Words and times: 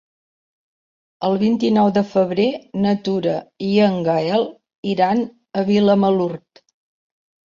El 1.27 1.35
vint-i-nou 1.41 1.89
de 1.97 2.01
febrer 2.13 2.45
na 2.85 2.93
Tura 3.09 3.35
i 3.65 3.69
en 3.89 3.99
Gaël 4.07 4.45
iran 4.93 5.21
a 5.63 5.67
Vilamalur. 5.71 6.31